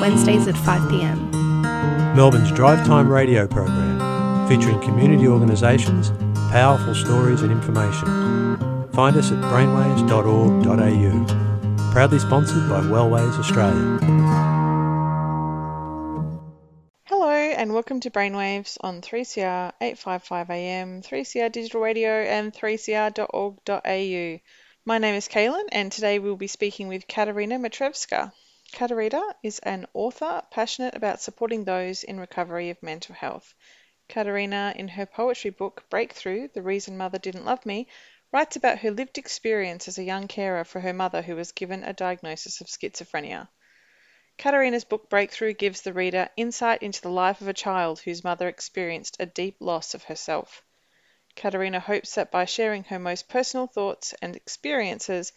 [0.00, 1.30] Wednesdays at 5 pm.
[2.14, 6.10] Melbourne's Drive Time radio program, featuring community organisations,
[6.50, 8.06] powerful stories and information.
[8.92, 11.92] Find us at brainwaves.org.au.
[11.92, 13.98] Proudly sponsored by Wellways Australia.
[17.04, 24.40] Hello and welcome to Brainwaves on 3CR 855 AM, 3CR Digital Radio and 3cr.org.au.
[24.84, 28.32] My name is Kaylin and today we'll be speaking with Katerina Mitrevska.
[28.72, 33.54] Katerina is an author passionate about supporting those in recovery of mental health.
[34.08, 37.86] Katerina, in her poetry book Breakthrough The Reason Mother Didn't Love Me,
[38.32, 41.84] writes about her lived experience as a young carer for her mother who was given
[41.84, 43.48] a diagnosis of schizophrenia.
[44.36, 48.48] Katerina's book Breakthrough gives the reader insight into the life of a child whose mother
[48.48, 50.62] experienced a deep loss of herself.
[51.36, 55.32] Katerina hopes that by sharing her most personal thoughts and experiences,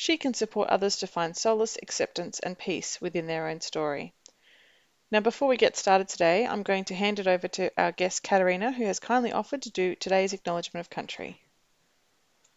[0.00, 4.14] she can support others to find solace, acceptance, and peace within their own story.
[5.10, 8.22] Now, before we get started today, I'm going to hand it over to our guest
[8.22, 11.42] Katerina, who has kindly offered to do today's Acknowledgement of Country.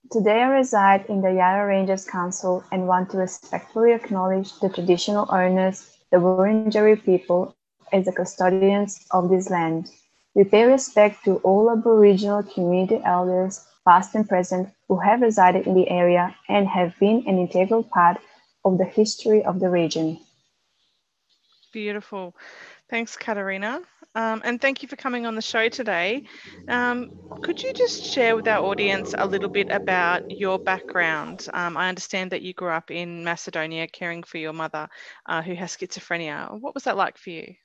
[0.09, 5.28] Today I reside in the Yarra Ranges Council and want to respectfully acknowledge the traditional
[5.30, 7.57] owners, the Wurundjeri people,
[7.91, 9.91] as the custodians of this land.
[10.33, 15.76] We pay respect to all Aboriginal community elders, past and present, who have resided in
[15.76, 18.17] the area and have been an integral part
[18.66, 20.20] of the history of the region.
[21.72, 22.36] Beautiful.
[22.90, 23.81] Thanks, Katarina.
[24.16, 26.25] Um, and thank you for coming on the show today.
[26.67, 27.09] Um,
[27.42, 31.47] could you just share with our audience a little bit about your background?
[31.52, 34.88] Um, I understand that you grew up in Macedonia caring for your mother
[35.25, 36.59] uh, who has schizophrenia.
[36.59, 37.56] What was that like for you?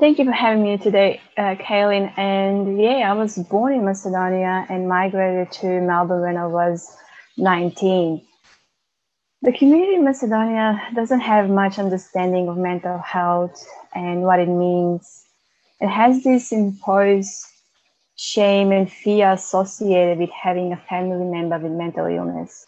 [0.00, 2.12] Thank you for having me today, uh, Kaylin.
[2.18, 6.96] And yeah, I was born in Macedonia and migrated to Melbourne when I was
[7.38, 8.20] 19.
[9.42, 15.26] The community in Macedonia doesn't have much understanding of mental health and what it means.
[15.80, 17.46] It has this imposed
[18.16, 22.66] shame and fear associated with having a family member with mental illness.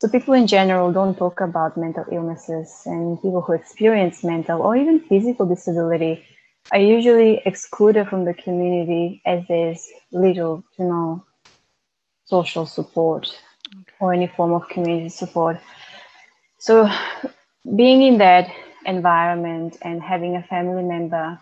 [0.00, 4.76] So people in general don't talk about mental illnesses and people who experience mental or
[4.76, 6.22] even physical disability
[6.70, 11.24] are usually excluded from the community as there's little to no
[12.24, 13.28] social support
[14.00, 15.58] or any form of community support.
[16.58, 16.88] So,
[17.76, 18.50] being in that
[18.86, 21.38] environment and having a family member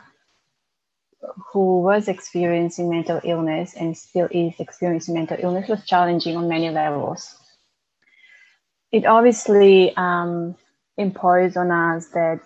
[1.52, 6.70] who was experiencing mental illness and still is experiencing mental illness was challenging on many
[6.70, 7.36] levels.
[8.92, 10.56] It obviously um,
[10.96, 12.40] imposed on us that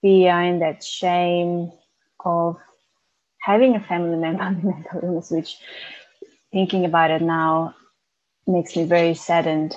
[0.00, 1.72] fear and that shame
[2.24, 2.56] of
[3.40, 5.58] having a family member with mental illness, which
[6.52, 7.74] thinking about it now
[8.46, 9.76] makes me very saddened.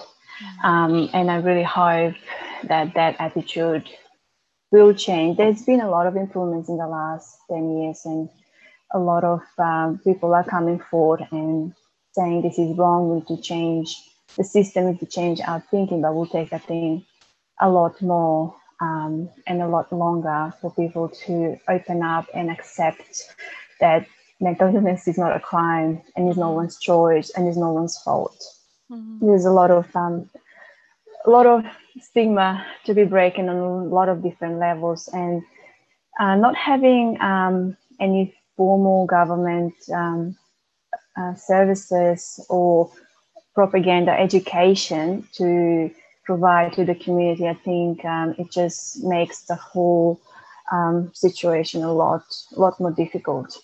[0.63, 2.15] Um, and I really hope
[2.63, 3.89] that that attitude
[4.71, 5.37] will change.
[5.37, 8.29] There's been a lot of improvements in the last 10 years, and
[8.93, 11.73] a lot of um, people are coming forward and
[12.11, 13.95] saying this is wrong, we need to change
[14.37, 17.05] the system, we need to change our thinking, but we'll take, I think,
[17.59, 23.23] a lot more um, and a lot longer for people to open up and accept
[23.79, 24.07] that
[24.39, 27.97] mental illness is not a crime and is no one's choice and is no one's
[27.97, 28.43] fault.
[28.91, 29.25] Mm-hmm.
[29.27, 30.29] There's a lot of um,
[31.25, 31.65] a lot of
[31.99, 35.41] stigma to be breaking on a lot of different levels, and
[36.19, 40.37] uh, not having um, any formal government um,
[41.17, 42.91] uh, services or
[43.55, 45.89] propaganda education to
[46.27, 50.19] provide to the community, I think um, it just makes the whole
[50.71, 52.23] um, situation a lot,
[52.55, 53.57] lot more difficult.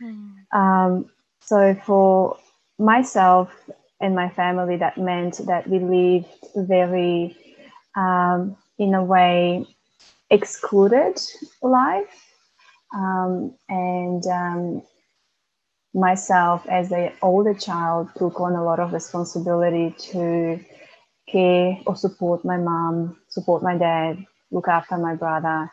[0.00, 1.08] Mm.
[1.40, 2.38] So for
[2.78, 3.50] myself
[4.00, 7.36] and my family, that meant that we lived very,
[7.96, 9.66] um, in a way,
[10.30, 11.20] excluded
[11.62, 12.22] life.
[12.94, 14.82] Um, and
[15.94, 20.60] myself, as an older child, took on a lot of responsibility to
[21.28, 25.70] care or support my mom, support my dad, look after my brother,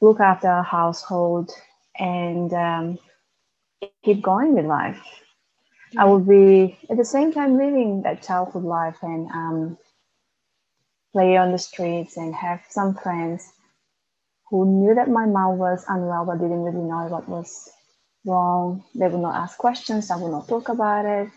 [0.00, 1.50] look after our household,
[1.98, 2.98] and um,
[4.04, 5.00] keep going with life.
[5.98, 9.78] I will be at the same time living that childhood life and um,
[11.12, 13.52] play on the streets and have some friends
[14.50, 17.70] who knew that my mom was unwell but didn't really know what was
[18.26, 18.84] wrong.
[18.94, 21.30] They would not ask questions, I would not talk about it.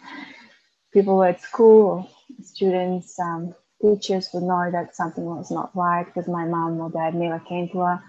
[0.94, 2.10] People were at school,
[2.44, 7.16] students, um, teachers would know that something was not right because my mom or dad
[7.16, 8.04] never came to our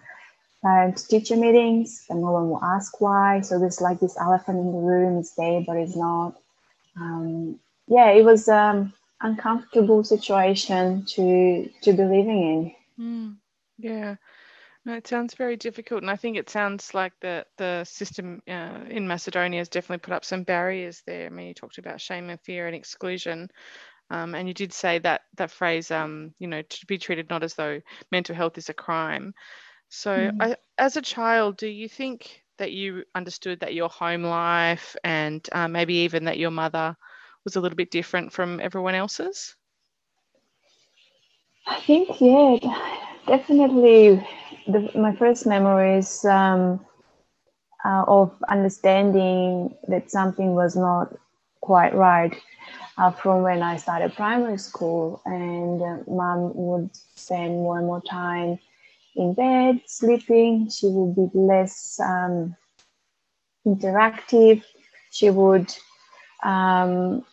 [0.62, 3.40] parent teacher meetings and no one will ask why.
[3.40, 6.34] So there's like this elephant in the room, it's there, but it's not.
[6.96, 13.04] Um, yeah, it was um uncomfortable situation to to be living in.
[13.04, 13.36] Mm,
[13.78, 14.16] yeah.
[14.86, 18.80] No, it sounds very difficult, and I think it sounds like the the system uh,
[18.88, 21.26] in Macedonia has definitely put up some barriers there.
[21.26, 23.50] I mean, you talked about shame and fear and exclusion,
[24.10, 27.42] um, and you did say that that phrase, um, you know, to be treated not
[27.42, 27.80] as though
[28.10, 29.32] mental health is a crime.
[29.88, 30.36] So, mm.
[30.40, 35.46] I, as a child, do you think that you understood that your home life and
[35.52, 36.96] uh, maybe even that your mother
[37.44, 39.56] was a little bit different from everyone else's?
[41.66, 42.58] I think, yeah,
[43.26, 44.26] definitely
[44.66, 46.84] the, my first memories um,
[47.84, 51.14] uh, of understanding that something was not
[51.60, 52.34] quite right
[53.00, 58.02] uh, from when I started primary school, and uh, mom would spend more and more
[58.02, 58.58] time
[59.16, 60.68] in bed sleeping.
[60.68, 62.54] She would be less um,
[63.66, 64.62] interactive.
[65.10, 65.74] She would
[66.42, 67.24] um,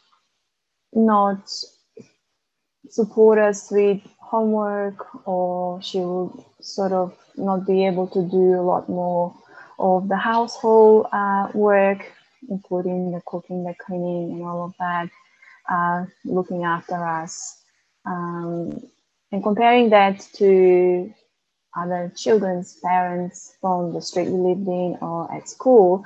[0.94, 1.52] not
[2.90, 6.31] support us with homework or she would
[6.62, 9.36] sort of not be able to do a lot more
[9.80, 12.12] of the household uh, work,
[12.50, 15.10] including the cooking, the cleaning, and all of that,
[15.69, 17.62] uh, looking after us.
[18.06, 18.81] Um,
[19.31, 21.14] and comparing that to
[21.75, 26.06] other children's parents from the street we lived in or at school,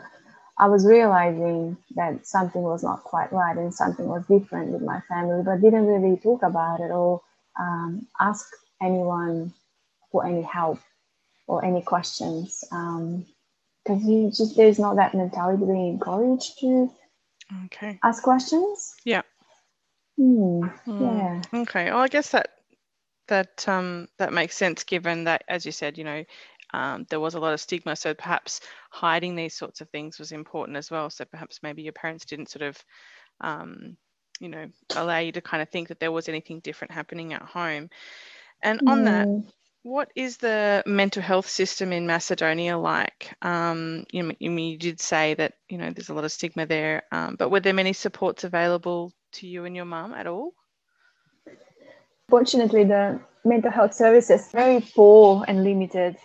[0.58, 5.02] I was realizing that something was not quite right and something was different with my
[5.08, 7.22] family, but didn't really talk about it or
[7.60, 8.46] um, ask
[8.82, 9.54] anyone
[10.12, 10.80] for any help
[11.48, 12.64] or any questions.
[12.70, 13.26] Because
[13.88, 16.92] um, you just there's not that mentality to be encouraged to
[17.66, 18.94] okay ask questions.
[19.04, 19.24] Yeah.
[20.18, 20.64] Hmm.
[20.88, 21.44] Mm.
[21.54, 21.62] Yeah.
[21.62, 21.86] Okay.
[21.92, 22.50] Well, I guess that
[23.28, 26.24] that um, that makes sense given that, as you said, you know,
[26.74, 27.96] um, there was a lot of stigma.
[27.96, 31.10] So perhaps hiding these sorts of things was important as well.
[31.10, 32.84] So perhaps maybe your parents didn't sort of,
[33.42, 33.98] um,
[34.40, 37.42] you know, allow you to kind of think that there was anything different happening at
[37.42, 37.90] home.
[38.64, 39.06] And on mm.
[39.06, 39.54] that,
[39.84, 43.34] what is the mental health system in Macedonia like?
[43.42, 47.36] Um, you, you, did say that you know there's a lot of stigma there, um,
[47.38, 50.54] but were there many supports available to you and your mum at all?
[52.30, 56.16] Fortunately, the mental health services very poor and limited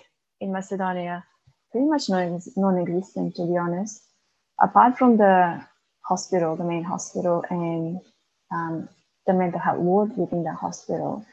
[0.41, 1.25] in Macedonia,
[1.73, 4.03] pretty much non-existent to be honest.
[4.61, 5.65] Apart from the
[6.03, 8.01] hospital, the main hospital, and
[8.53, 8.89] um,
[9.27, 11.25] the mental health ward within the hospital,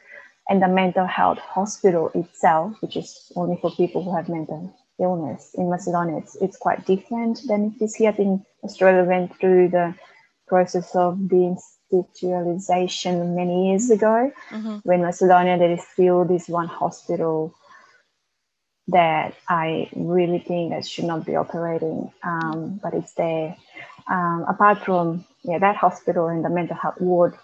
[0.48, 5.54] and the mental health hospital itself, which is only for people who have mental illness.
[5.54, 8.10] In Macedonia, it's, it's quite different than it is here.
[8.10, 9.94] I think Australia went through the
[10.46, 14.30] process of deinstitutionalization many years ago.
[14.50, 14.76] Mm-hmm.
[14.82, 17.52] When Macedonia, there is still this one hospital
[18.88, 23.56] that I really think that should not be operating, um, but it's there.
[24.10, 27.34] Um, apart from yeah, that hospital and the mental health ward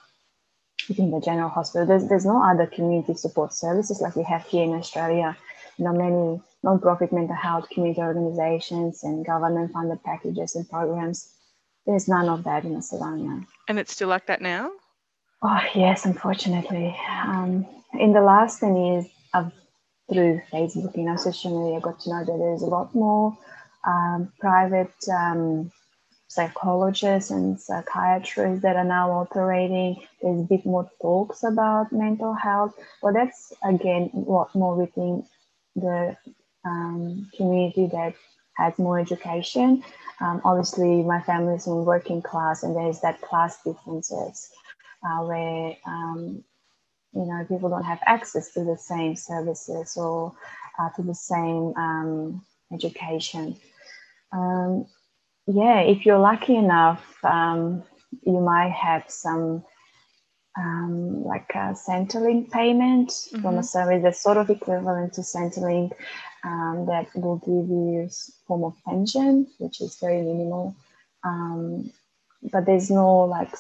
[0.89, 4.65] within the general hospital, there's, there's no other community support services like we have here
[4.65, 5.35] in Australia.
[5.79, 11.33] You know, many non-profit mental health community organizations and government funded packages and programs.
[11.91, 13.45] There's none of that in Macedonia.
[13.67, 14.71] And it's still like that now?
[15.43, 16.97] Oh, yes, unfortunately.
[17.25, 17.67] Um,
[17.99, 19.51] in the last 10 years, I've
[20.13, 23.37] through Facebook, you know, social media, I got to know that there's a lot more
[23.85, 25.73] um, private um,
[26.29, 29.97] psychologists and psychiatrists that are now operating.
[30.23, 35.27] There's a bit more talks about mental health, but that's again a lot more within
[35.75, 36.17] the
[36.65, 38.15] um, community that
[38.57, 39.83] has more education.
[40.21, 44.51] Um, obviously, my family is in working class, and there's that class differences
[45.05, 46.45] uh, where um,
[47.13, 50.33] you know people don't have access to the same services or
[50.79, 53.57] uh, to the same um, education
[54.33, 54.87] um,
[55.47, 57.83] yeah if you're lucky enough um,
[58.23, 59.65] you might have some
[60.59, 63.43] um, like a Centrelink payment mm-hmm.
[63.43, 65.93] from a service that's sort of equivalent to Centrelink
[66.45, 68.09] um, that will give you
[68.47, 70.75] form of pension which is very minimal
[71.25, 71.91] um,
[72.53, 73.53] but there's no like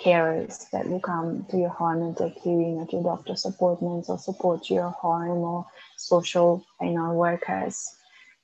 [0.00, 4.08] carers that will come to your home and take you, you know, to doctor's appointments
[4.08, 5.66] or support your home or
[5.96, 7.94] social, you know, workers.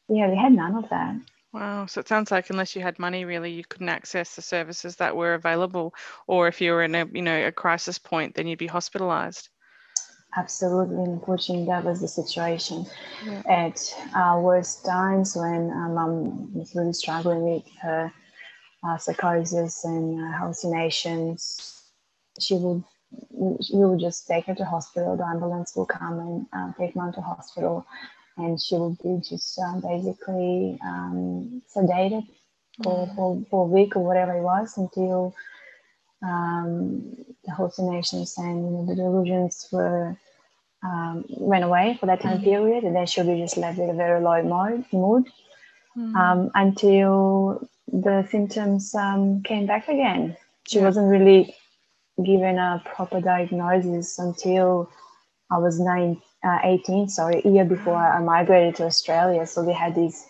[0.08, 1.16] Yeah, we had none of that.
[1.52, 1.86] Wow.
[1.86, 5.16] So it sounds like unless you had money, really, you couldn't access the services that
[5.16, 5.94] were available.
[6.28, 9.48] Or if you were in a, you know, a crisis point, then you'd be hospitalized.
[10.36, 11.02] Absolutely.
[11.04, 12.86] Unfortunately, that was the situation
[13.24, 13.42] yeah.
[13.46, 13.80] at
[14.14, 18.12] our worst times when uh, mum was really struggling with her
[18.82, 21.82] uh, psychosis and uh, hallucinations.
[22.38, 22.84] She would
[23.30, 25.16] we would just take her to hospital.
[25.16, 27.84] The ambulance will come and uh, take mom to hospital,
[28.36, 32.26] and she would be just um, basically um, sedated
[32.82, 33.14] for, mm.
[33.14, 35.34] for, for a week or whatever it was until
[36.22, 40.16] um, the hallucinations and you know, the delusions were
[40.82, 42.44] um, went away for that time mm.
[42.44, 45.28] period, and then she'll be just left with a very low mood, mood
[45.96, 46.14] mm.
[46.14, 50.36] um, until the symptoms um, came back again.
[50.68, 50.84] She yeah.
[50.84, 51.54] wasn't really
[52.24, 54.90] given a proper diagnosis until
[55.50, 59.46] I was nine, uh, 18, sorry, a year before I migrated to Australia.
[59.46, 60.26] So we had these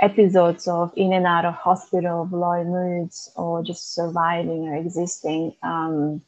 [0.00, 5.54] episodes of in and out of hospital, of low moods, or just surviving or existing.
[5.62, 6.22] Um,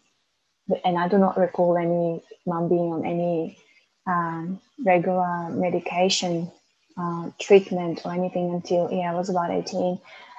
[0.84, 3.58] and I do not recall any mom being on any
[4.06, 6.50] um, regular medication
[6.96, 9.98] uh, treatment or anything until yeah I was about 18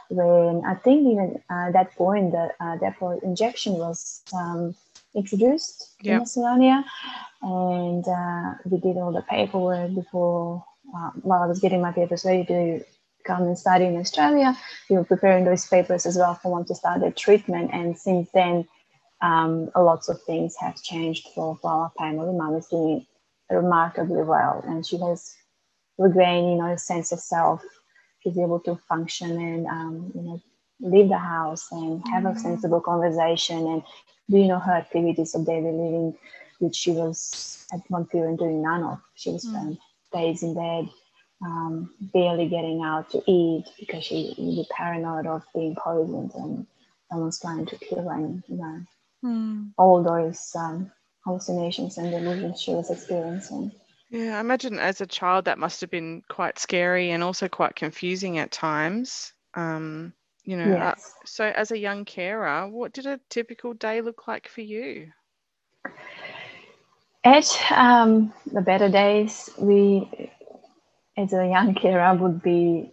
[0.09, 4.75] when I think even uh, that point the uh, depot injection was um,
[5.15, 6.13] introduced yep.
[6.13, 6.85] in Macedonia
[7.41, 10.63] and uh, we did all the paperwork before
[10.95, 12.83] uh, while I was getting my papers ready to
[13.23, 14.57] come and study in Australia
[14.89, 18.29] we were preparing those papers as well for one to start the treatment and since
[18.33, 18.67] then
[19.21, 22.33] um, lots of things have changed for, for our family.
[22.33, 23.05] Mom is doing
[23.49, 25.35] remarkably well, and she has
[25.97, 27.61] regained, you know, a sense of self.
[28.19, 30.41] She's able to function and, um, you know,
[30.79, 32.37] leave the house and have mm-hmm.
[32.37, 33.83] a sensible conversation and
[34.29, 36.17] do, you know, her activities of daily living,
[36.59, 38.99] which she was at one period doing none of.
[39.15, 39.73] She was mm-hmm.
[40.13, 40.89] days in bed,
[41.43, 46.67] um, barely getting out to eat because she was paranoid of being poisoned and
[47.09, 48.13] someone's trying to kill her.
[48.13, 48.81] And, you know,
[49.25, 49.71] mm.
[49.77, 50.91] all those um,
[51.25, 53.71] hallucinations and delusions she was experiencing.
[54.09, 57.75] Yeah, I imagine as a child that must have been quite scary and also quite
[57.75, 59.31] confusing at times.
[59.53, 61.13] Um, you know, uh, yes.
[61.15, 65.11] uh, so as a young carer, what did a typical day look like for you?
[67.23, 70.31] At um, the better days, we,
[71.17, 72.91] as a young carer, would be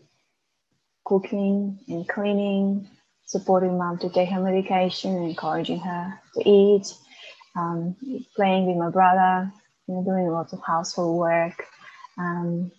[1.04, 2.88] cooking and cleaning,
[3.24, 6.94] supporting mom to take her medication, encouraging her to eat,
[7.56, 7.96] um,
[8.36, 9.50] playing with my brother,
[9.86, 11.64] you know, doing lots of household work,
[12.18, 12.70] um,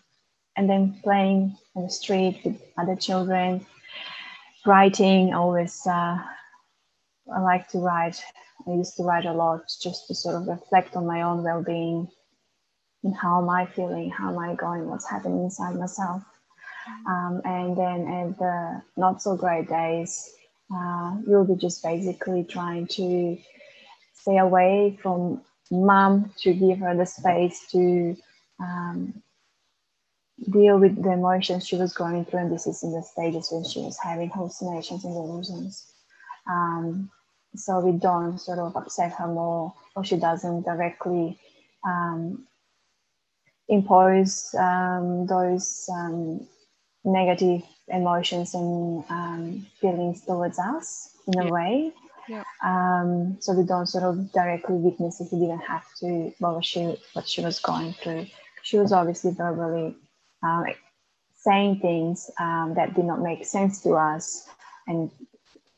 [0.56, 3.66] and then playing in the street with other children,
[4.66, 5.34] writing.
[5.34, 6.18] Always, uh,
[7.34, 8.22] I like to write.
[8.68, 12.10] I used to write a lot just to sort of reflect on my own well-being
[13.04, 16.24] and how am I feeling, how am I going, what's happening inside myself.
[17.08, 20.32] Um, and then at the not so great days,
[20.74, 23.38] uh, you'll be just basically trying to
[24.14, 25.42] stay away from
[25.72, 28.16] mom to give her the space to
[28.60, 29.22] um,
[30.52, 32.40] deal with the emotions she was going through.
[32.40, 35.92] And this is in the stages when she was having hallucinations and delusions.
[36.50, 37.10] Um,
[37.56, 41.38] so we don't sort of upset her more, or she doesn't directly
[41.84, 42.46] um,
[43.70, 46.48] impose um, those um,
[47.06, 51.52] negative emotions and um, feelings towards us in a yeah.
[51.52, 51.94] way.
[52.28, 52.44] Yeah.
[52.64, 55.30] Um, so we don't sort of directly witness it.
[55.32, 58.28] We didn't have to what she what she was going through.
[58.62, 59.96] She was obviously verbally
[60.44, 60.66] um,
[61.36, 64.48] saying things um, that did not make sense to us,
[64.86, 65.10] and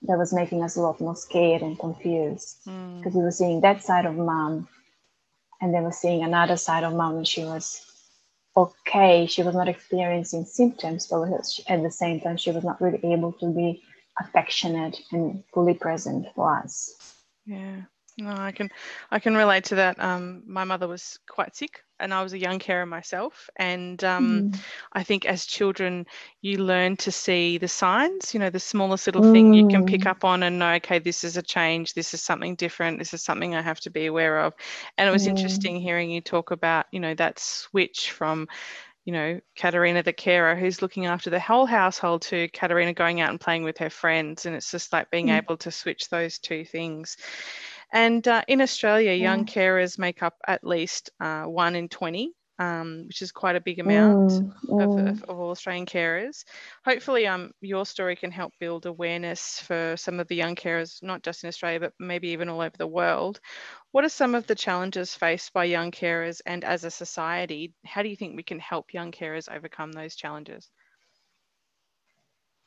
[0.03, 3.15] that was making us a lot more scared and confused because mm.
[3.15, 4.67] we were seeing that side of mom,
[5.61, 7.85] and then we're seeing another side of mom, and she was
[8.57, 9.27] okay.
[9.27, 11.23] She was not experiencing symptoms, but
[11.67, 13.81] at the same time, she was not really able to be
[14.19, 16.93] affectionate and fully present for us.
[17.45, 17.81] Yeah.
[18.21, 18.69] No, I can,
[19.09, 19.99] I can relate to that.
[19.99, 23.49] Um, my mother was quite sick, and I was a young carer myself.
[23.55, 24.59] And um, mm.
[24.93, 26.05] I think as children,
[26.41, 28.33] you learn to see the signs.
[28.33, 29.31] You know, the smallest little mm.
[29.31, 30.11] thing you can pick mm.
[30.11, 30.73] up on and know.
[30.73, 31.95] Okay, this is a change.
[31.95, 32.99] This is something different.
[32.99, 34.53] This is something I have to be aware of.
[34.99, 35.29] And it was mm.
[35.29, 38.47] interesting hearing you talk about, you know, that switch from
[39.05, 43.31] you know, Katerina the carer who's looking after the whole household to Katerina going out
[43.31, 44.45] and playing with her friends.
[44.45, 45.37] And it's just like being mm.
[45.37, 47.17] able to switch those two things.
[47.91, 53.03] And uh, in Australia, young carers make up at least uh, one in 20, um,
[53.07, 54.83] which is quite a big amount mm, mm.
[54.83, 56.45] Of, of, of, all Australian carers.
[56.85, 61.21] Hopefully, um, your story can help build awareness for some of the young carers, not
[61.21, 63.41] just in Australia, but maybe even all over the world.
[63.91, 67.73] What are some of the challenges faced by young carers and as a society?
[67.83, 70.69] How do you think we can help young carers overcome those challenges?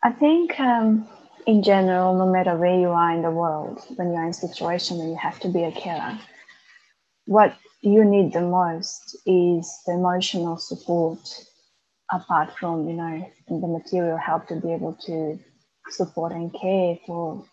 [0.02, 1.08] I think um,
[1.46, 4.98] in general, no matter where you are in the world, when you're in a situation
[4.98, 6.18] where you have to be a carer,
[7.26, 11.18] what you need the most is the emotional support
[12.12, 15.38] apart from you know the material help to be able to
[15.88, 17.44] support and care for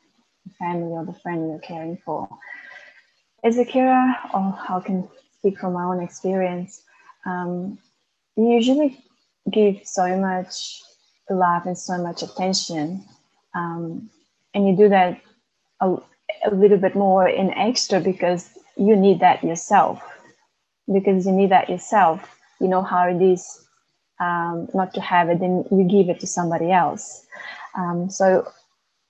[0.45, 2.27] the family or the friend you're caring for.
[3.43, 5.07] As a carer or i can
[5.38, 6.83] speak from my own experience?
[7.25, 7.79] Um,
[8.36, 9.03] you usually
[9.50, 10.81] give so much
[11.29, 13.03] love and so much attention
[13.55, 14.10] um,
[14.53, 15.20] and you do that
[15.81, 15.96] a,
[16.46, 20.01] a little bit more in extra because you need that yourself.
[20.91, 23.67] Because you need that yourself you know how it is
[24.20, 27.25] um, not to have it then you give it to somebody else.
[27.75, 28.48] Um, so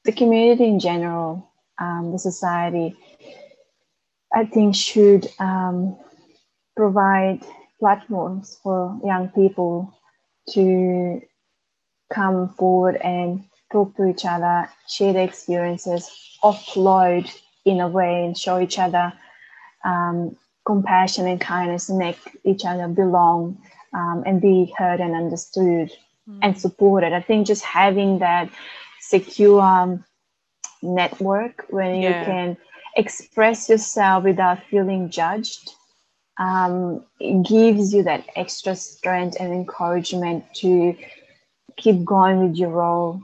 [0.05, 2.95] the community in general um, the society
[4.33, 5.97] i think should um,
[6.75, 7.41] provide
[7.79, 9.93] platforms for young people
[10.49, 11.21] to
[12.13, 16.09] come forward and talk to each other share their experiences
[16.43, 17.29] offload
[17.65, 19.13] in a way and show each other
[19.83, 20.35] um,
[20.65, 23.57] compassion and kindness and make each other belong
[23.93, 25.91] um, and be heard and understood
[26.29, 26.39] mm.
[26.41, 27.13] and supported.
[27.13, 28.49] I think just having that
[28.99, 30.03] secure um,
[30.81, 32.19] network where yeah.
[32.19, 32.57] you can
[32.95, 35.73] express yourself without feeling judged
[36.37, 40.95] um, gives you that extra strength and encouragement to
[41.77, 43.21] keep going with your role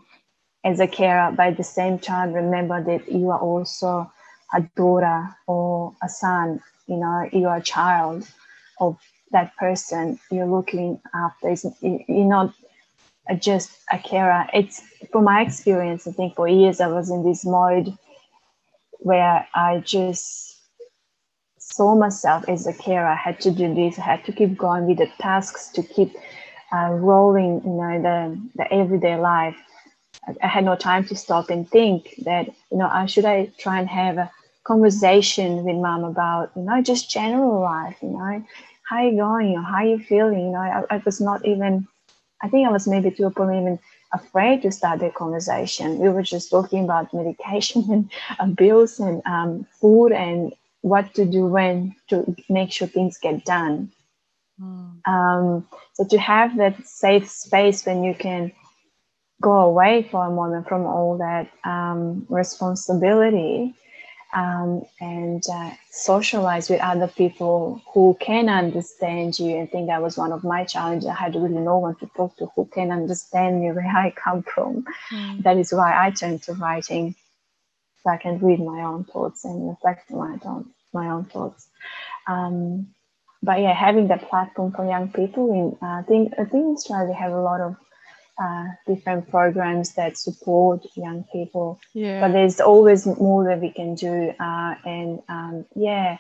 [0.64, 4.12] as a carer, at the same time, remember that you are also
[4.54, 8.28] a daughter or a son, you know, you are a child
[8.80, 8.98] of
[9.32, 11.54] that person you're looking after.
[11.82, 12.54] You're not
[13.40, 14.46] just a carer.
[14.54, 17.98] It's from my experience, I think for years I was in this mode
[19.00, 20.58] where I just
[21.60, 23.08] saw myself as a carer.
[23.08, 26.16] I had to do this, I had to keep going with the tasks to keep
[26.74, 29.56] uh, rolling, you know, the, the everyday life.
[30.42, 33.80] I had no time to stop and think that, you know, I should I try
[33.80, 34.32] and have a
[34.64, 38.44] conversation with mom about, you know, just general life, you know,
[38.84, 41.88] how you going or how you feeling, you know, I, I was not even,
[42.42, 43.80] I think I was maybe to a point even
[44.14, 46.00] afraid to start the conversation.
[46.00, 51.25] We were just talking about medication and uh, bills and um, food and what to
[51.25, 53.92] do when to make sure things get done.
[54.62, 55.08] Mm.
[55.08, 58.51] Um, so to have that safe space when you can
[59.42, 63.76] go away for a moment from all that um, responsibility
[64.34, 69.62] um, and uh, socialize with other people who can understand you.
[69.62, 71.08] I think that was one of my challenges.
[71.08, 74.44] I had really no one to talk to who can understand me where I come
[74.44, 74.86] from.
[75.12, 75.44] Mm.
[75.44, 77.16] That is why I turned to writing,
[78.04, 81.68] so I can read my own thoughts and reflect my own my own thoughts.
[82.28, 82.88] Um,
[83.44, 87.14] but yeah, having that platform for young people, in uh, I think I think Australia
[87.14, 87.76] have a lot of
[88.42, 91.80] uh, different programs that support young people.
[91.94, 92.22] Yeah.
[92.22, 94.34] But there's always more that we can do.
[94.40, 96.18] Uh, and um, yeah.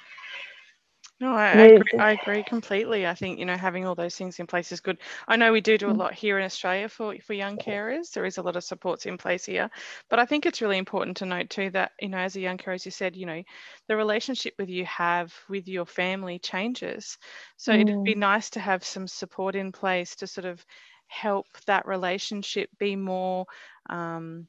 [1.19, 3.07] No, I, I, agree, I agree completely.
[3.07, 4.99] I think you know having all those things in place is good.
[5.27, 5.97] I know we do do a mm.
[5.97, 8.11] lot here in Australia for for young carers.
[8.11, 9.71] There is a lot of supports in place here,
[10.11, 12.57] but I think it's really important to note too that you know as a young
[12.57, 13.41] carer, as you said, you know
[13.87, 17.17] the relationship with you have with your family changes.
[17.55, 17.81] So mm.
[17.81, 18.19] it'd be mm.
[18.19, 20.63] nice to have some support in place to sort of
[21.07, 23.45] help that relationship be more
[23.89, 24.47] um,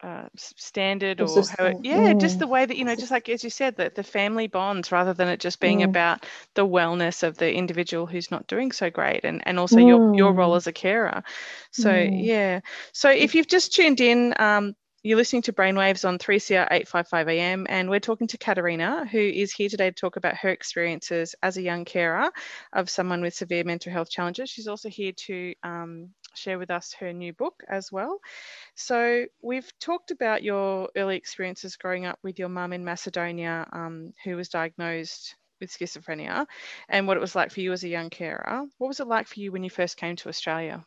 [0.00, 1.26] uh, standard or
[1.58, 2.20] how it, yeah mm.
[2.20, 4.92] just the way that you know just like as you said that the family bonds
[4.92, 5.84] rather than it just being mm.
[5.84, 9.88] about the wellness of the individual who's not doing so great and and also mm.
[9.88, 10.56] your your role mm.
[10.56, 11.24] as a carer
[11.72, 12.24] so mm.
[12.24, 12.60] yeah
[12.92, 17.66] so if you've just tuned in um, you're listening to Brainwaves on 3CR 855 AM,
[17.68, 21.56] and we're talking to Katerina, who is here today to talk about her experiences as
[21.56, 22.30] a young carer
[22.72, 24.50] of someone with severe mental health challenges.
[24.50, 28.18] She's also here to um, share with us her new book as well.
[28.74, 34.14] So, we've talked about your early experiences growing up with your mum in Macedonia, um,
[34.24, 36.46] who was diagnosed with schizophrenia,
[36.88, 38.64] and what it was like for you as a young carer.
[38.78, 40.84] What was it like for you when you first came to Australia?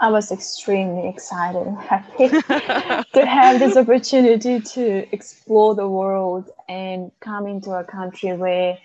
[0.00, 2.28] I was extremely excited and happy
[3.14, 8.78] to have this opportunity to explore the world and come into a country where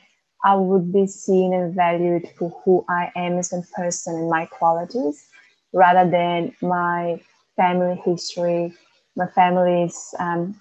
[0.43, 4.45] I would be seen and valued for who I am as a person and my
[4.45, 5.27] qualities
[5.73, 7.21] rather than my
[7.55, 8.73] family history,
[9.15, 10.59] my family's um,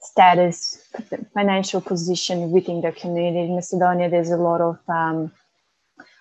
[0.00, 0.88] status,
[1.34, 3.48] financial position within the community.
[3.48, 5.32] In Macedonia, there's a lot of um,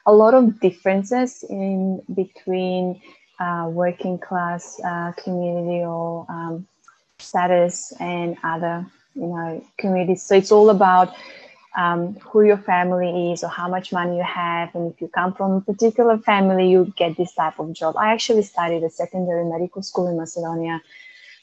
[0.08, 3.02] a lot of differences in between
[3.40, 6.68] uh, working class uh, community or um,
[7.20, 10.24] status and other you know communities.
[10.24, 11.14] So it's all about
[11.78, 14.74] um, who your family is or how much money you have.
[14.76, 17.96] And if you come from a particular family you get this type of job.
[17.98, 20.82] I actually studied a secondary medical school in macedonia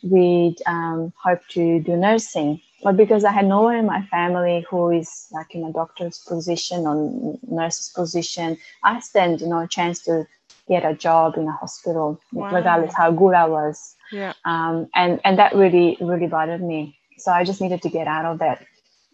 [0.02, 2.60] with um, hope to do nursing.
[2.82, 6.18] But because I had no one in my family who is like in a doctor's
[6.18, 10.26] position or nurse's position, I stand you a chance to
[10.68, 12.54] get a job in a hospital, wow.
[12.54, 13.96] regardless how good I was.
[14.10, 14.32] Yeah.
[14.44, 16.98] Um, and and that really really bothered me.
[17.18, 18.64] So I just needed to get out of that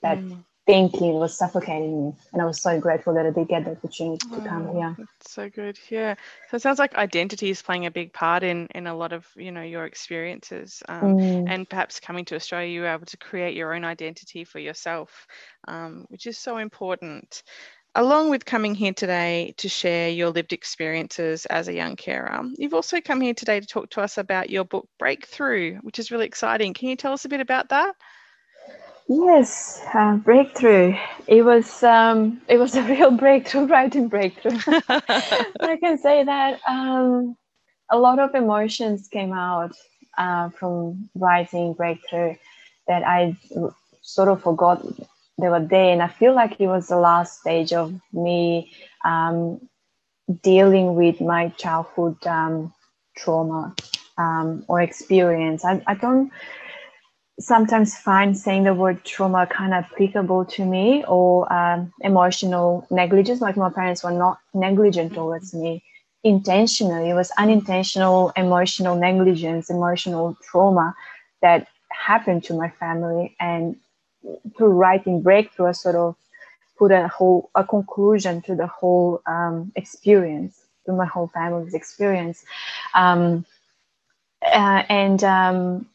[0.02, 2.12] that mm thinking was suffocating me.
[2.34, 4.94] And I was so grateful that I did get the opportunity to come here.
[4.98, 5.78] That's so good.
[5.88, 6.14] Yeah.
[6.50, 9.26] So it sounds like identity is playing a big part in in a lot of
[9.34, 11.48] you know your experiences, um, mm.
[11.48, 15.26] and perhaps coming to Australia, you were able to create your own identity for yourself,
[15.66, 17.42] um, which is so important.
[17.98, 22.72] Along with coming here today to share your lived experiences as a young carer, you've
[22.72, 26.26] also come here today to talk to us about your book Breakthrough, which is really
[26.26, 26.74] exciting.
[26.74, 27.96] Can you tell us a bit about that?
[29.08, 30.94] Yes, uh, breakthrough.
[31.26, 34.60] It was um, it was a real breakthrough, writing breakthrough.
[34.88, 37.36] I can say that um,
[37.90, 39.72] a lot of emotions came out
[40.16, 42.36] uh, from writing breakthrough
[42.86, 43.36] that I
[44.02, 44.86] sort of forgot
[45.38, 48.72] they were there, and I feel like it was the last stage of me
[49.04, 49.60] um,
[50.42, 52.72] dealing with my childhood um,
[53.16, 53.74] trauma
[54.18, 55.64] um, or experience.
[55.64, 56.30] I, I don't
[57.40, 63.40] sometimes find saying the word trauma kind of applicable to me or um, emotional negligence
[63.40, 65.82] like my parents were not negligent towards me
[66.24, 70.94] intentionally it was unintentional emotional negligence emotional trauma
[71.42, 73.76] that happened to my family and
[74.56, 76.16] through writing breakthrough I sort of
[76.78, 82.44] put a whole a conclusion to the whole um, experience to my whole family's experience
[82.94, 83.44] um,
[84.44, 85.86] uh, and um,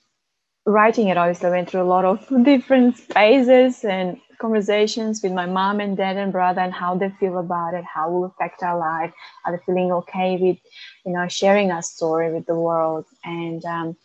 [0.66, 5.80] writing it, obviously, went through a lot of different phases and conversations with my mom
[5.80, 8.78] and dad and brother and how they feel about it, how it will affect our
[8.78, 9.14] life,
[9.46, 10.58] are they feeling okay with,
[11.06, 13.06] you know, sharing our story with the world.
[13.24, 13.98] And um,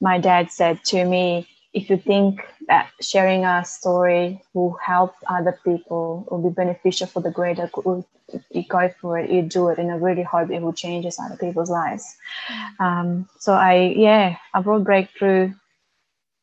[0.00, 5.60] my dad said to me, if you think that sharing our story will help other
[5.62, 8.02] people, will be beneficial for the greater good,
[8.50, 11.36] you go for it, you do it, and I really hope it will change other
[11.36, 12.16] people's lives.
[12.48, 12.80] Mm.
[12.80, 15.52] Um, so I, yeah, I wrote Breakthrough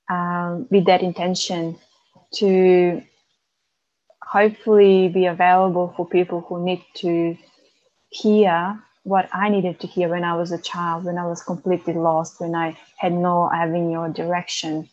[0.08, 1.80] um, with that intention
[2.36, 3.02] to
[4.22, 7.36] hopefully be available for people who need to
[8.10, 11.96] hear what I needed to hear when I was a child, when I was completely
[11.96, 14.90] lost, when I had no avenue or direction.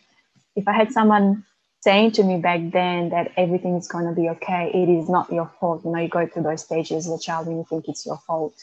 [0.57, 1.45] If I had someone
[1.83, 5.33] saying to me back then that everything is going to be okay, it is not
[5.33, 5.85] your fault.
[5.85, 8.19] You know, you go through those stages as a child when you think it's your
[8.27, 8.55] fault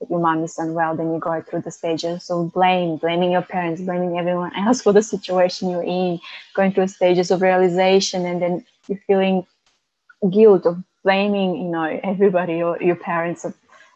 [0.00, 2.28] that your mom is unwell, then you go through the stages.
[2.30, 6.20] of blame, blaming your parents, blaming everyone else for the situation you're in,
[6.54, 9.46] going through stages of realization, and then you're feeling
[10.30, 13.46] guilt of blaming, you know, everybody or your parents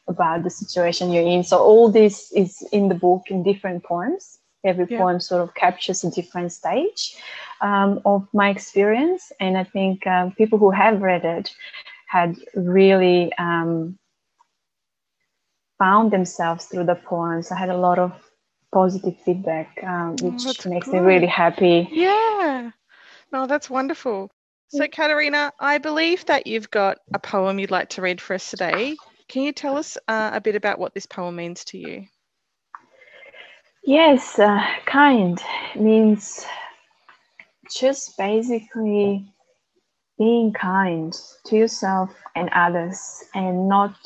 [0.09, 1.45] about the situation you're in.
[1.45, 4.40] So all this is in the book in different poems.
[4.65, 4.99] Every yeah.
[4.99, 7.17] poem sort of captures a different stage
[7.61, 11.51] um, of my experience, and I think um, people who have read it
[12.07, 13.99] had really um,
[15.79, 17.51] found themselves through the poems.
[17.51, 18.13] I had a lot of
[18.73, 20.95] positive feedback, um, oh, which oh, makes good.
[20.95, 21.89] me really happy.
[21.91, 22.71] Yeah.
[23.33, 24.31] No, that's wonderful.
[24.69, 28.51] So, Katerina, I believe that you've got a poem you'd like to read for us
[28.51, 28.97] today.
[29.29, 32.07] Can you tell us uh, a bit about what this poem means to you?
[33.83, 35.43] Yes, uh, kind
[35.75, 36.45] means
[37.75, 39.27] just basically
[40.19, 41.15] being kind
[41.47, 43.97] to yourself and others and not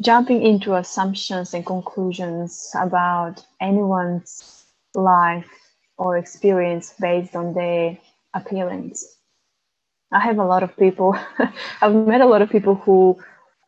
[0.00, 5.50] jumping into assumptions and conclusions about anyone's life
[5.98, 7.98] or experience based on their
[8.34, 9.16] appearance.
[10.12, 11.16] I have a lot of people,
[11.82, 13.18] I've met a lot of people who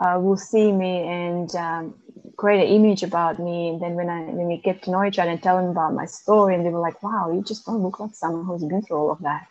[0.01, 1.95] uh, will see me and um,
[2.37, 3.69] create an image about me.
[3.69, 5.95] And then when I when we get to know each other and tell them about
[5.95, 8.83] my story, and they were like, "Wow, you just don't look like someone who's been
[8.83, 9.47] through all of that."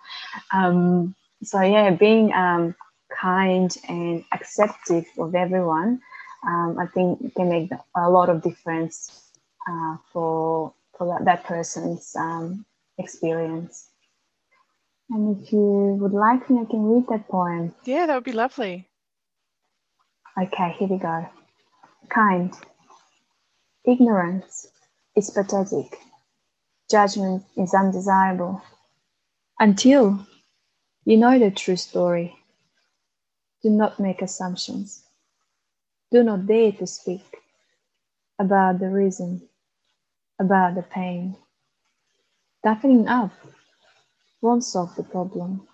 [0.53, 2.75] Um, so yeah, being um,
[3.09, 6.01] kind and accepting of everyone
[6.45, 9.31] um, I think can make a lot of difference
[9.67, 12.65] uh, for for that, that person's um,
[12.97, 13.89] experience.
[15.09, 17.73] And if you would like me, I can read that poem.
[17.83, 18.88] Yeah, that would be lovely.
[20.39, 21.27] Okay, here we go.
[22.09, 22.53] Kind.
[23.85, 24.67] Ignorance
[25.15, 25.97] is pathetic.
[26.89, 28.61] Judgment is undesirable.
[29.59, 30.25] Until
[31.05, 32.35] you know the true story,
[33.63, 35.03] do not make assumptions
[36.11, 37.21] do not dare to speak
[38.39, 39.41] about the reason,
[40.39, 41.35] about the pain.
[42.63, 43.31] Toughening up
[44.41, 45.67] won't solve the problem.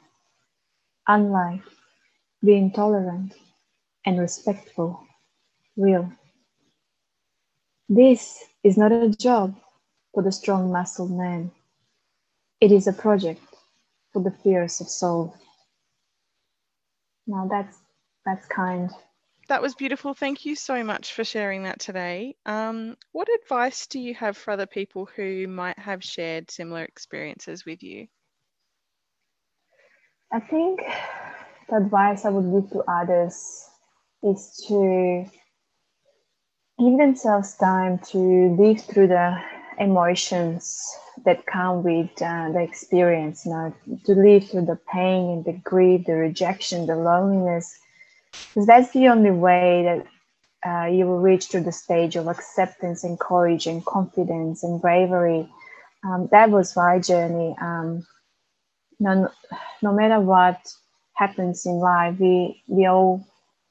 [1.07, 1.61] Unlike
[2.43, 3.33] being tolerant
[4.05, 4.99] and respectful,
[5.75, 6.11] real.
[7.89, 9.55] This is not a job
[10.13, 11.51] for the strong muscled man.
[12.61, 13.41] It is a project
[14.13, 15.35] for the fears of soul.
[17.27, 17.77] Now that's
[18.25, 18.89] that's kind.
[19.47, 20.15] That was beautiful.
[20.15, 22.35] Thank you so much for sharing that today.
[22.47, 27.63] Um, what advice do you have for other people who might have shared similar experiences
[27.63, 28.07] with you?
[30.33, 30.81] I think
[31.69, 33.69] the advice I would give to others
[34.25, 35.25] is to
[36.79, 39.37] give themselves time to live through the
[39.79, 43.73] emotions that come with uh, the experience, you know,
[44.05, 47.77] to live through the pain and the grief, the rejection, the loneliness,
[48.49, 50.07] because that's the only way that
[50.69, 55.47] uh, you will reach to the stage of acceptance and courage and confidence and bravery.
[56.03, 57.55] Um, that was my journey.
[57.61, 58.05] Um,
[58.99, 59.29] no,
[59.81, 60.59] no matter what
[61.13, 63.25] happens in life, we we all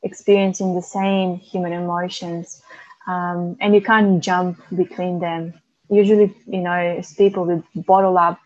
[0.04, 2.62] experiencing the same human emotions,
[3.08, 5.54] um, and you can't jump between them.
[5.90, 8.38] Usually, you know, people we bottle up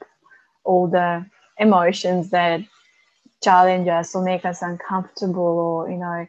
[0.65, 1.27] all the
[1.59, 2.61] emotions that
[3.43, 6.27] challenge us or make us uncomfortable or you know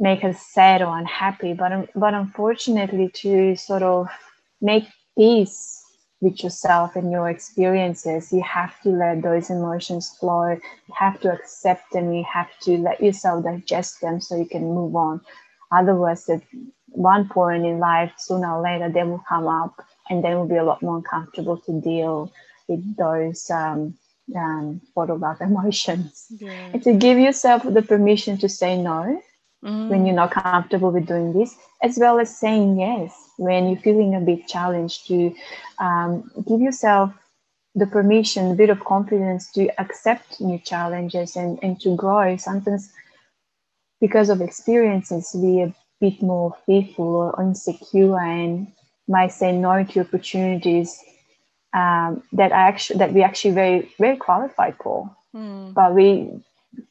[0.00, 4.08] make us sad or unhappy but but unfortunately to sort of
[4.60, 4.84] make
[5.16, 5.73] peace
[6.24, 11.30] with yourself and your experiences you have to let those emotions flow you have to
[11.30, 15.20] accept them you have to let yourself digest them so you can move on
[15.70, 16.40] otherwise at
[16.86, 20.56] one point in life sooner or later they will come up and then will be
[20.56, 22.32] a lot more uncomfortable to deal
[22.68, 23.94] with those um,
[24.36, 26.26] um, bottled up emotions.
[26.38, 26.70] Yeah.
[26.72, 29.20] And to give yourself the permission to say no
[29.64, 29.88] mm.
[29.88, 34.14] when you're not comfortable with doing this, as well as saying yes when you're feeling
[34.14, 35.34] a bit challenged, to
[35.78, 37.12] um, give yourself
[37.74, 42.36] the permission, a bit of confidence to accept new challenges and, and to grow.
[42.36, 42.92] Sometimes,
[44.00, 48.68] because of experiences, we are a bit more fearful or insecure and
[49.08, 50.98] might say no to opportunities
[51.74, 55.74] um, that I actually that we actually very very qualified for, mm.
[55.74, 56.30] but we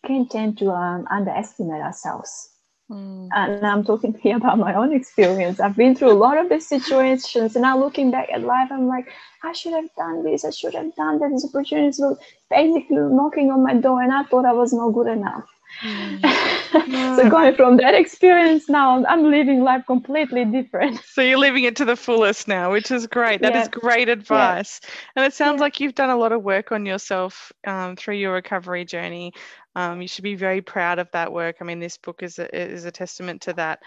[0.05, 2.49] can tend to um, underestimate ourselves.
[2.91, 3.29] Mm.
[3.33, 5.59] And I'm talking here about my own experience.
[5.59, 8.87] I've been through a lot of these situations, and now looking back at life, I'm
[8.87, 9.07] like,
[9.43, 10.45] I should have done this.
[10.45, 11.29] I should have done that.
[11.29, 12.17] These opportunities were
[12.49, 15.45] basically knocking on my door, and I thought I was not good enough.
[15.81, 17.15] Mm.
[17.15, 20.99] so going from that experience now, I'm living life completely different.
[21.03, 23.41] So you're living it to the fullest now, which is great.
[23.41, 23.63] That yeah.
[23.63, 24.81] is great advice.
[24.83, 24.89] Yeah.
[25.15, 25.61] And it sounds yeah.
[25.61, 29.33] like you've done a lot of work on yourself um, through your recovery journey.
[29.75, 31.57] Um, you should be very proud of that work.
[31.59, 33.79] I mean, this book is a, is a testament to that.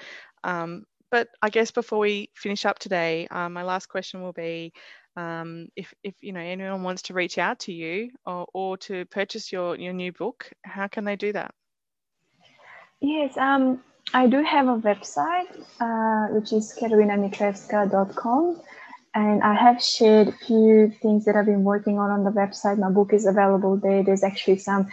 [0.45, 4.73] Um, but I guess before we finish up today, um, my last question will be.
[5.17, 9.07] Um, if, if you know anyone wants to reach out to you or, or to
[9.07, 11.55] purchase your, your new book, how can they do that?
[13.01, 13.81] Yes, um,
[14.15, 15.49] I do have a website,
[15.81, 18.61] uh, which is katarinamitrevska.com.
[19.15, 22.79] And I have shared a few things that I've been working on on the website.
[22.79, 24.03] My book is available there.
[24.03, 24.89] There's actually some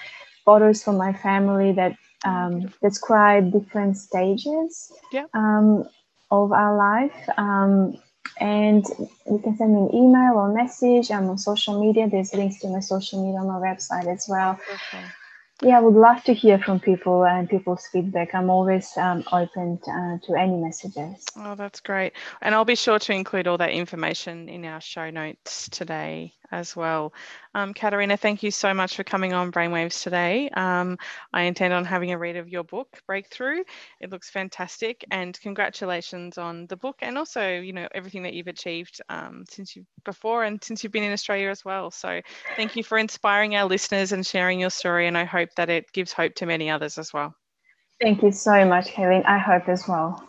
[0.45, 5.25] photos from my family that um, describe different stages yeah.
[5.34, 5.88] um,
[6.32, 7.29] of our life.
[7.38, 7.97] Um,
[8.39, 8.86] and
[9.27, 11.12] you can send me an email or message.
[11.12, 12.10] I'm on social media.
[12.10, 14.60] There's links to my social media on my website as well.
[14.73, 15.06] Okay
[15.63, 18.34] yeah, I would love to hear from people and people's feedback.
[18.34, 21.25] I'm always um, open to, uh, to any messages.
[21.38, 22.13] Oh, that's great.
[22.41, 26.75] And I'll be sure to include all that information in our show notes today as
[26.75, 27.13] well.
[27.55, 30.49] Um, Katarina, thank you so much for coming on Brainwaves today.
[30.49, 30.97] Um,
[31.33, 33.63] I intend on having a read of your book, Breakthrough.
[33.99, 38.47] It looks fantastic, and congratulations on the book and also, you know, everything that you've
[38.47, 41.91] achieved um, since you before and since you've been in Australia as well.
[41.91, 42.21] So,
[42.55, 45.91] thank you for inspiring our listeners and sharing your story, and I hope that it
[45.91, 47.33] gives hope to many others as well.
[47.99, 49.25] Thank you so much, Kayleen.
[49.25, 50.27] I hope as well.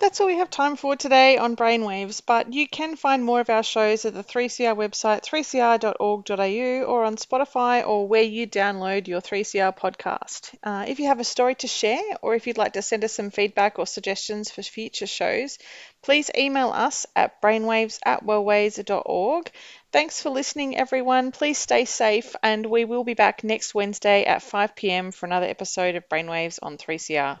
[0.00, 3.50] That's all we have time for today on Brainwaves, but you can find more of
[3.50, 9.20] our shows at the 3CR website, 3cr.org.au, or on Spotify or where you download your
[9.20, 10.54] 3CR podcast.
[10.62, 13.12] Uh, if you have a story to share, or if you'd like to send us
[13.12, 15.58] some feedback or suggestions for future shows,
[16.00, 19.50] please email us at brainwaves at wellways.org.
[19.90, 21.32] Thanks for listening, everyone.
[21.32, 25.46] Please stay safe, and we will be back next Wednesday at 5 pm for another
[25.46, 27.40] episode of Brainwaves on 3CR.